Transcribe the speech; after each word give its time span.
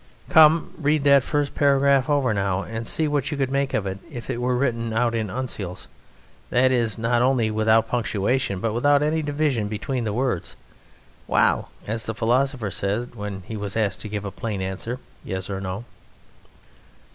Come, 0.29 0.73
read 0.79 1.03
that 1.03 1.21
first 1.21 1.53
paragraph 1.53 2.09
over 2.09 2.33
now 2.33 2.63
and 2.63 2.87
see 2.87 3.07
what 3.07 3.29
you 3.29 3.37
could 3.37 3.51
make 3.51 3.71
of 3.75 3.85
it 3.85 3.99
if 4.09 4.31
it 4.31 4.41
were 4.41 4.55
written 4.55 4.93
out 4.93 5.13
in 5.13 5.27
uncials 5.29 5.85
that 6.49 6.71
is, 6.71 6.97
not 6.97 7.21
only 7.21 7.51
without 7.51 7.87
punctuation, 7.87 8.59
but 8.59 8.73
without 8.73 9.03
any 9.03 9.21
division 9.21 9.67
between 9.67 10.03
the 10.03 10.11
words. 10.11 10.55
Wow! 11.27 11.67
As 11.85 12.07
the 12.07 12.15
philosopher 12.15 12.71
said 12.71 13.13
when 13.13 13.43
he 13.45 13.55
was 13.55 13.77
asked 13.77 14.01
to 14.01 14.09
give 14.09 14.25
a 14.25 14.31
plain 14.31 14.59
answer 14.59 14.97
"Yes" 15.23 15.51
or 15.51 15.61
"No." 15.61 15.85